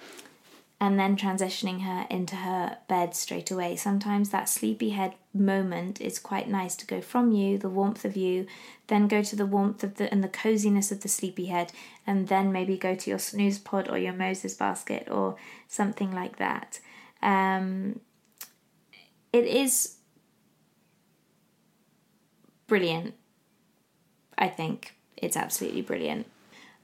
[0.80, 3.76] and then transitioning her into her bed straight away.
[3.76, 8.46] Sometimes that sleepyhead moment is quite nice to go from you, the warmth of you,
[8.86, 11.70] then go to the warmth of the and the coziness of the sleepyhead,
[12.06, 15.36] and then maybe go to your snooze pod or your Moses basket or
[15.68, 16.80] something like that.
[17.20, 18.00] Um,
[19.34, 19.96] it is
[22.66, 23.14] brilliant.
[24.38, 26.26] I think it's absolutely brilliant.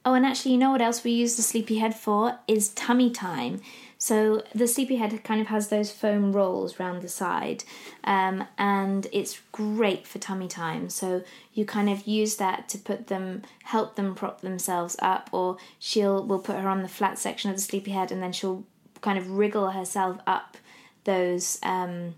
[0.07, 2.39] Oh, and actually, you know what else we use the sleepyhead for?
[2.47, 3.59] Is tummy time.
[3.97, 7.65] So the sleepyhead kind of has those foam rolls round the side,
[8.05, 10.89] um, and it's great for tummy time.
[10.89, 15.57] So you kind of use that to put them, help them prop themselves up, or
[15.77, 18.63] she'll we'll put her on the flat section of the sleepyhead, and then she'll
[19.01, 20.55] kind of wriggle herself up
[21.03, 22.15] those um,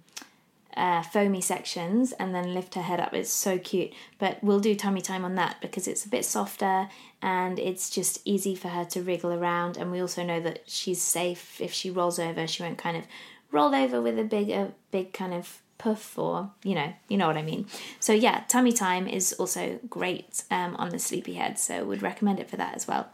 [0.75, 3.13] uh, foamy sections and then lift her head up.
[3.13, 3.93] It's so cute.
[4.17, 6.89] But we'll do tummy time on that because it's a bit softer
[7.21, 9.77] and it's just easy for her to wriggle around.
[9.77, 12.47] And we also know that she's safe if she rolls over.
[12.47, 13.05] She won't kind of
[13.51, 17.25] roll over with a big, a big kind of puff or you know you know
[17.25, 17.65] what i mean
[18.01, 22.38] so yeah tummy time is also great um, on the sleepy head so would recommend
[22.38, 23.10] it for that as well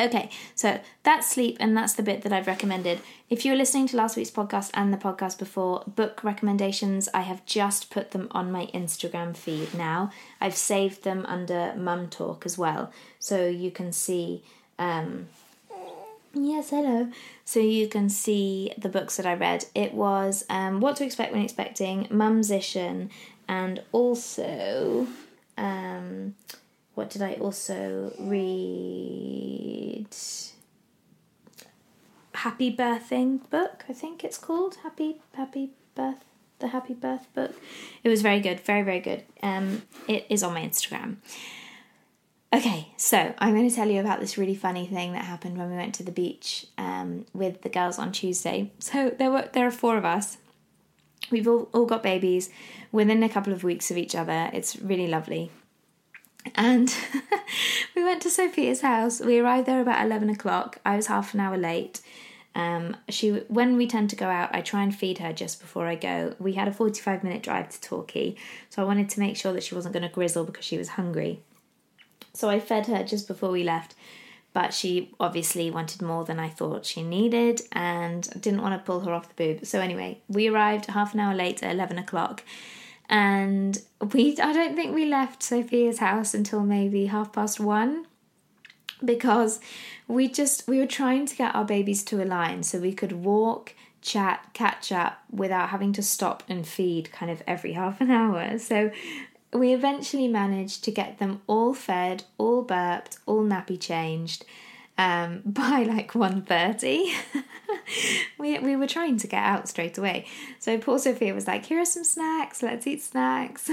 [0.00, 3.00] Okay, so that's sleep, and that's the bit that I've recommended.
[3.28, 7.20] If you were listening to last week's podcast and the podcast before, book recommendations, I
[7.22, 10.10] have just put them on my Instagram feed now.
[10.40, 14.42] I've saved them under Mum Talk as well, so you can see.
[14.78, 15.28] Um,
[16.32, 17.10] yes, hello.
[17.44, 19.66] So you can see the books that I read.
[19.74, 23.10] It was um, What to Expect When Expecting, Mumsition,
[23.46, 25.06] and also.
[25.58, 26.34] Um,
[26.94, 30.06] what did I also read?
[32.34, 34.76] Happy Birthing book, I think it's called.
[34.82, 36.24] Happy Happy Birth
[36.58, 37.54] the Happy Birth book.
[38.02, 39.24] It was very good, very very good.
[39.42, 41.16] Um, it is on my Instagram.
[42.54, 45.70] Okay, so I'm going to tell you about this really funny thing that happened when
[45.70, 48.70] we went to the beach um, with the girls on Tuesday.
[48.78, 50.38] So there were there are four of us.
[51.30, 52.50] We've all, all got babies
[52.90, 54.50] within a couple of weeks of each other.
[54.52, 55.50] It's really lovely.
[56.54, 56.94] And
[57.96, 59.20] we went to Sophia's house.
[59.20, 60.78] We arrived there about eleven o'clock.
[60.84, 62.00] I was half an hour late.
[62.54, 65.86] Um, she when we tend to go out, I try and feed her just before
[65.86, 66.34] I go.
[66.38, 68.34] We had a forty-five minute drive to Torquay,
[68.68, 70.90] so I wanted to make sure that she wasn't going to grizzle because she was
[70.90, 71.40] hungry.
[72.34, 73.94] So I fed her just before we left,
[74.52, 79.00] but she obviously wanted more than I thought she needed and didn't want to pull
[79.00, 79.66] her off the boob.
[79.66, 82.42] So anyway, we arrived half an hour late at 11 o'clock
[83.08, 83.80] and
[84.12, 88.06] we I don't think we left Sophia's house until maybe half past one
[89.04, 89.60] because
[90.08, 93.74] we just we were trying to get our babies to align so we could walk
[94.00, 98.58] chat catch up without having to stop and feed kind of every half an hour
[98.58, 98.90] so
[99.52, 104.44] we eventually managed to get them all fed, all burped, all nappy changed
[104.96, 107.12] um, by like 1.30.
[108.38, 110.26] we, we were trying to get out straight away.
[110.58, 113.70] So poor Sophia was like, here are some snacks, let's eat snacks.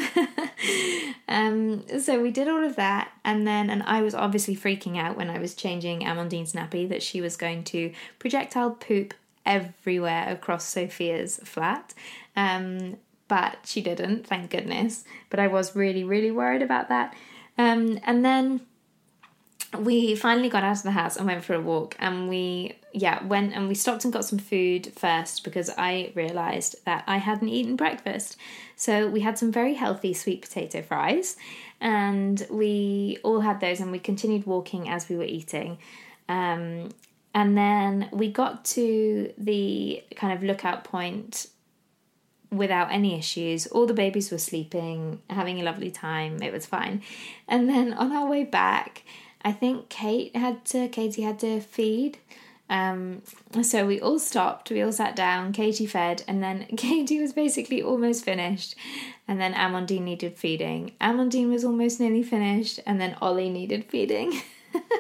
[1.27, 3.11] um, so we did all of that.
[3.23, 7.03] And then, and I was obviously freaking out when I was changing Amandine's nappy that
[7.03, 9.13] she was going to projectile poop
[9.45, 11.93] everywhere across Sophia's flat.
[12.35, 15.03] Um, but she didn't, thank goodness.
[15.29, 17.13] But I was really, really worried about that.
[17.57, 18.61] Um, and then
[19.77, 23.23] we finally got out of the house and went for a walk and we yeah
[23.25, 27.49] went and we stopped and got some food first because i realized that i hadn't
[27.49, 28.35] eaten breakfast
[28.75, 31.37] so we had some very healthy sweet potato fries
[31.81, 35.77] and we all had those and we continued walking as we were eating
[36.27, 36.89] um,
[37.33, 41.47] and then we got to the kind of lookout point
[42.51, 43.67] without any issues.
[43.67, 46.41] All the babies were sleeping, having a lovely time.
[46.41, 47.01] It was fine.
[47.47, 49.03] And then on our way back,
[49.43, 52.17] I think Kate had to Katie had to feed.
[52.69, 53.23] Um,
[53.63, 57.81] so we all stopped, we all sat down, Katie fed, and then Katie was basically
[57.81, 58.75] almost finished.
[59.27, 60.93] And then Amandine needed feeding.
[61.01, 64.41] Amandine was almost nearly finished, and then Ollie needed feeding.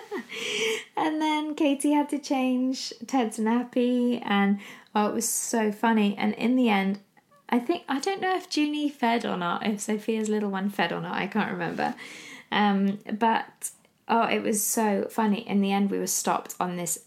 [0.97, 4.59] and then Katie had to change Ted's nappy, and
[4.93, 6.15] oh, it was so funny.
[6.17, 6.99] And in the end,
[7.49, 10.91] I think I don't know if Junie fed or not, if Sophia's little one fed
[10.91, 11.15] or not.
[11.15, 11.95] I can't remember.
[12.51, 13.71] Um, but
[14.07, 15.47] oh, it was so funny.
[15.47, 16.99] In the end, we were stopped on this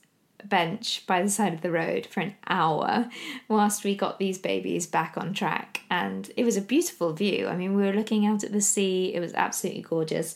[0.48, 3.08] bench by the side of the road for an hour
[3.48, 7.48] whilst we got these babies back on track, and it was a beautiful view.
[7.48, 9.14] I mean, we were looking out at the sea.
[9.14, 10.34] It was absolutely gorgeous.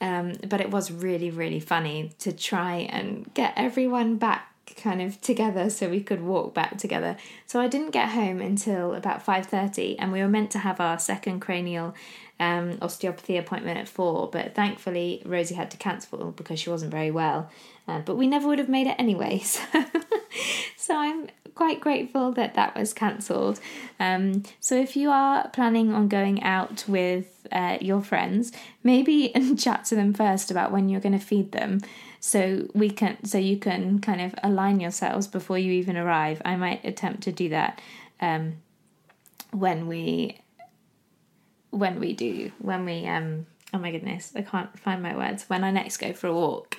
[0.00, 5.20] Um, but it was really, really funny to try and get everyone back kind of
[5.20, 7.16] together so we could walk back together.
[7.46, 10.98] So I didn't get home until about 5:30 and we were meant to have our
[10.98, 11.94] second cranial
[12.40, 17.10] um, osteopathy appointment at 4, but thankfully Rosie had to cancel because she wasn't very
[17.10, 17.50] well.
[17.86, 19.42] Uh, but we never would have made it anyway.
[19.52, 19.84] So
[20.76, 23.60] so I'm quite grateful that that was cancelled.
[24.00, 28.50] Um, so if you are planning on going out with uh, your friends,
[28.82, 31.82] maybe chat to them first about when you're going to feed them
[32.18, 36.54] so we can so you can kind of align yourselves before you even arrive i
[36.54, 37.80] might attempt to do that
[38.20, 38.54] um,
[39.50, 40.38] when we
[41.72, 45.64] when we do when we um oh my goodness i can't find my words when
[45.64, 46.78] i next go for a walk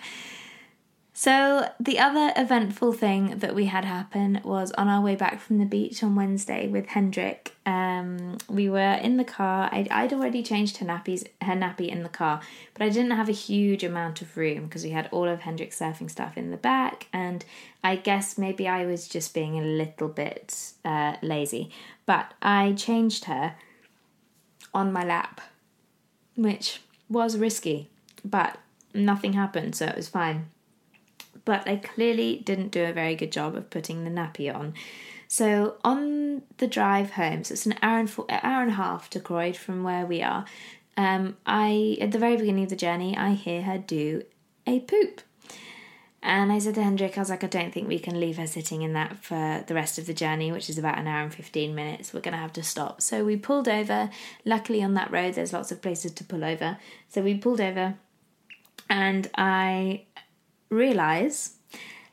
[1.15, 5.59] so, the other eventful thing that we had happen was on our way back from
[5.59, 7.53] the beach on Wednesday with Hendrik.
[7.67, 9.69] Um, we were in the car.
[9.71, 12.41] I'd, I'd already changed her nappies, her nappy in the car,
[12.73, 15.79] but I didn't have a huge amount of room because we had all of Hendrik's
[15.79, 17.45] surfing stuff in the back, and
[17.83, 21.69] I guess maybe I was just being a little bit uh, lazy.
[22.07, 23.53] But I changed her
[24.73, 25.41] on my lap,
[26.35, 27.89] which was risky,
[28.23, 28.57] but
[28.93, 30.47] nothing happened, so it was fine
[31.45, 34.73] but I clearly didn't do a very good job of putting the nappy on.
[35.27, 39.09] So on the drive home, so it's an hour and four, hour and a half
[39.11, 40.45] to Croyde from where we are.
[40.95, 44.23] Um, I at the very beginning of the journey, I hear her do
[44.67, 45.21] a poop.
[46.25, 48.47] And I said to Hendrik, I was like, I don't think we can leave her
[48.47, 51.33] sitting in that for the rest of the journey, which is about an hour and
[51.33, 52.13] 15 minutes.
[52.13, 53.01] We're going to have to stop.
[53.01, 54.09] So we pulled over.
[54.45, 56.77] Luckily, on that road, there's lots of places to pull over.
[57.09, 57.95] So we pulled over
[58.89, 60.05] and I
[60.69, 61.55] realize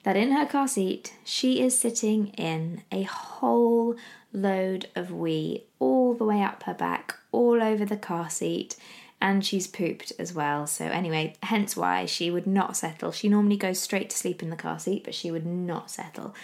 [0.02, 3.94] that in her car seat, she is sitting in a whole
[4.32, 8.74] load of wee all the way up her back, all over the car seat.
[9.20, 10.66] And she's pooped as well.
[10.66, 13.12] So, anyway, hence why she would not settle.
[13.12, 16.34] She normally goes straight to sleep in the car seat, but she would not settle.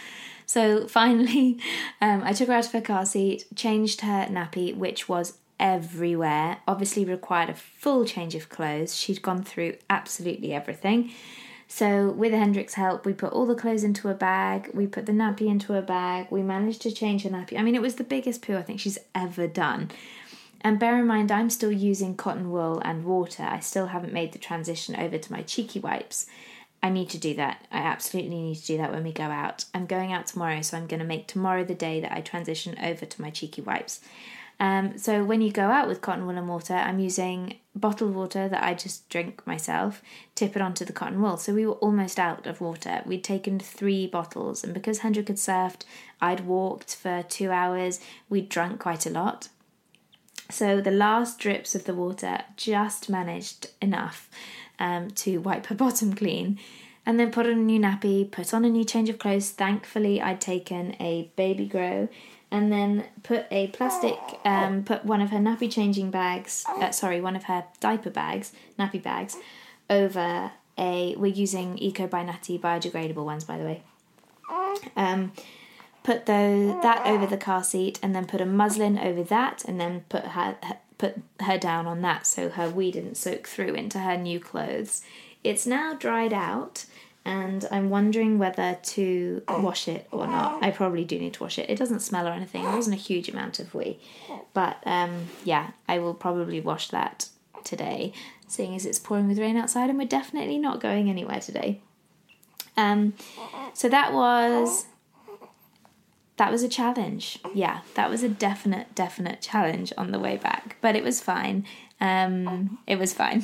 [0.45, 1.59] So, finally,
[2.01, 6.59] um, I took her out of her car seat, changed her nappy, which was everywhere,
[6.69, 8.95] obviously required a full change of clothes.
[8.95, 11.13] She'd gone through absolutely everything.
[11.69, 15.13] So, with Hendrik's help, we put all the clothes into a bag, we put the
[15.13, 17.59] nappy into a bag, we managed to change her nappy.
[17.59, 19.91] I mean, it was the biggest poo I think she's ever done.
[20.63, 23.45] And bear in mind, I'm still using cotton wool and water.
[23.45, 26.27] I still haven't made the transition over to my cheeky wipes.
[26.83, 27.67] I need to do that.
[27.73, 29.65] I absolutely need to do that when we go out.
[29.75, 32.77] I'm going out tomorrow, so I'm going to make tomorrow the day that I transition
[32.83, 34.01] over to my cheeky wipes.
[34.59, 38.49] Um, so when you go out with cotton wool and water, I'm using bottled water
[38.49, 40.01] that I just drink myself,
[40.35, 41.37] tip it onto the cotton wool.
[41.37, 43.03] So we were almost out of water.
[43.05, 45.83] We'd taken three bottles, and because Hendrik had surfed,
[46.21, 48.01] I'd walked for two hours,
[48.31, 49.49] we'd drunk quite a lot.
[50.51, 54.29] So the last drips of the water just managed enough
[54.79, 56.59] um, to wipe her bottom clean.
[57.05, 59.51] And then put on a new nappy, put on a new change of clothes.
[59.51, 62.09] Thankfully, I'd taken a baby grow
[62.51, 67.21] and then put a plastic, um, put one of her nappy changing bags, uh, sorry,
[67.21, 69.37] one of her diaper bags, nappy bags,
[69.91, 73.83] over a, we're using Eco by Naty biodegradable ones by the way.
[74.97, 75.33] Um,
[76.07, 80.05] put that over the car seat and then put a muslin over that and then
[80.09, 83.99] put her, her put her down on that so her wee didn't soak through into
[83.99, 85.03] her new clothes.
[85.43, 86.87] It's now dried out
[87.25, 90.63] and I'm wondering whether to wash it or not.
[90.63, 91.69] I probably do need to wash it.
[91.69, 92.65] It doesn't smell or anything.
[92.65, 93.99] It wasn't a huge amount of wee,
[94.55, 97.29] but um, yeah, I will probably wash that
[97.65, 98.13] today,
[98.47, 101.81] seeing as it's pouring with rain outside, and we're definitely not going anywhere today.
[102.77, 103.15] Um,
[103.75, 104.87] so that was
[106.37, 107.39] that was a challenge.
[107.55, 111.65] Yeah, that was a definite, definite challenge on the way back, but it was fine.
[112.01, 113.43] Um, it was fine.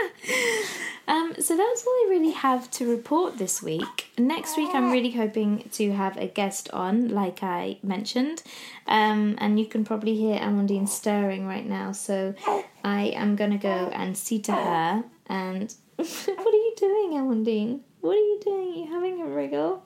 [1.08, 4.10] um, so that's all I really have to report this week.
[4.18, 8.42] Next week, I'm really hoping to have a guest on, like I mentioned,
[8.88, 11.92] um, and you can probably hear Amandine stirring right now.
[11.92, 12.34] So
[12.82, 15.04] I am gonna go and see to her.
[15.26, 17.80] And what are you doing, Amandine?
[18.00, 18.68] What are you doing?
[18.68, 19.84] Are you having a wriggle?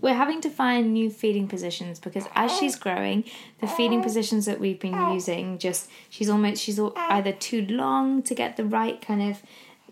[0.00, 3.24] We're having to find new feeding positions because as she's growing,
[3.60, 8.34] the feeding positions that we've been using just she's almost she's either too long to
[8.34, 9.42] get the right kind of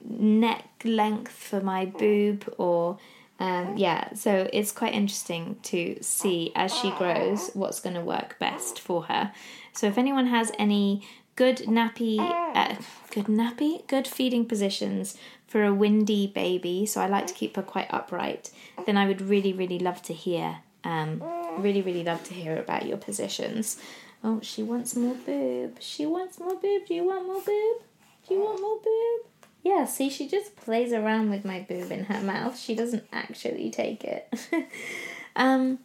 [0.08, 2.98] neck length for my boob or
[3.38, 8.38] um, yeah, so it's quite interesting to see as she grows what's going to work
[8.38, 9.32] best for her.
[9.74, 12.76] So if anyone has any good nappy, uh,
[13.10, 17.62] good nappy, good feeding positions for a windy baby, so I like to keep her
[17.62, 18.50] quite upright,
[18.84, 20.58] then I would really, really love to hear.
[20.84, 21.22] Um,
[21.58, 23.78] really, really love to hear about your positions.
[24.22, 25.76] Oh, she wants more boob.
[25.80, 26.86] She wants more boob.
[26.86, 27.82] Do you want more boob?
[28.26, 29.30] Do you want more boob?
[29.62, 32.58] Yeah, see, she just plays around with my boob in her mouth.
[32.58, 34.32] She doesn't actually take it.
[35.36, 35.80] um,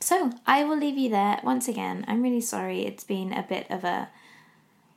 [0.00, 1.40] so I will leave you there.
[1.42, 4.08] Once again, I'm really sorry it's been a bit of a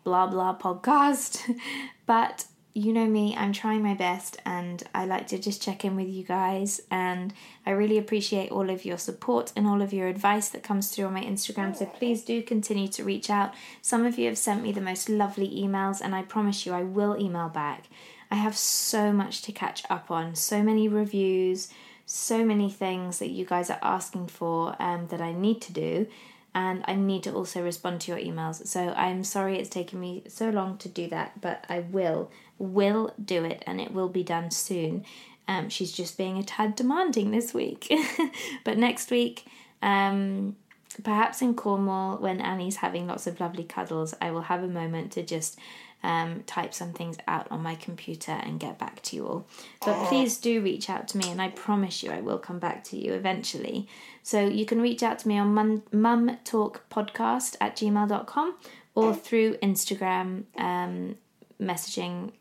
[0.03, 1.59] blah blah podcast,
[2.05, 5.95] but you know me, I'm trying my best and I like to just check in
[5.95, 6.81] with you guys.
[6.89, 7.33] And
[7.65, 11.05] I really appreciate all of your support and all of your advice that comes through
[11.05, 11.75] on my Instagram.
[11.75, 13.53] So please do continue to reach out.
[13.81, 16.83] Some of you have sent me the most lovely emails, and I promise you I
[16.83, 17.85] will email back.
[18.29, 21.67] I have so much to catch up on, so many reviews,
[22.05, 26.07] so many things that you guys are asking for um, that I need to do
[26.53, 28.67] and I need to also respond to your emails.
[28.67, 33.13] So I'm sorry it's taken me so long to do that, but I will, will
[33.23, 35.05] do it and it will be done soon.
[35.47, 37.91] Um, she's just being a tad demanding this week.
[38.65, 39.45] but next week,
[39.81, 40.57] um,
[41.03, 45.13] perhaps in Cornwall, when Annie's having lots of lovely cuddles, I will have a moment
[45.13, 45.57] to just
[46.03, 49.47] um, type some things out on my computer and get back to you all.
[49.85, 52.83] But please do reach out to me, and I promise you I will come back
[52.85, 53.87] to you eventually.
[54.23, 58.55] So you can reach out to me on mum, mumtalkpodcast at gmail.com
[58.93, 61.15] or through Instagram um,
[61.61, 62.31] messaging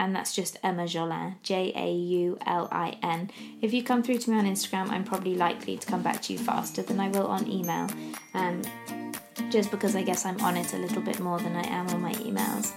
[0.00, 3.30] and that's just Emma Jaulin, J A U L I N.
[3.60, 6.32] If you come through to me on Instagram, I'm probably likely to come back to
[6.32, 7.86] you faster than I will on email.
[8.32, 8.62] Um,
[9.48, 12.00] just because I guess I'm on it a little bit more than I am on
[12.00, 12.72] my emails.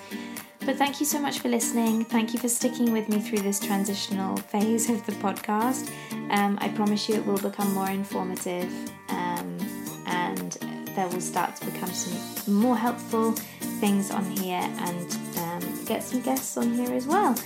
[0.65, 2.05] But thank you so much for listening.
[2.05, 5.91] Thank you for sticking with me through this transitional phase of the podcast.
[6.29, 8.71] Um, I promise you it will become more informative
[9.09, 9.57] um,
[10.05, 10.53] and
[10.95, 13.33] there will start to become some more helpful
[13.81, 17.37] things on here and um, get some guests on here as well.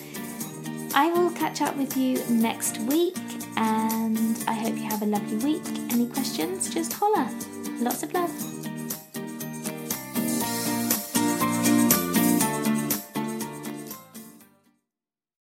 [0.93, 3.17] I will catch up with you next week
[3.55, 5.63] and I hope you have a lovely week.
[5.91, 6.71] Any questions?
[6.71, 7.27] Just holler.
[7.79, 8.56] Lots of love.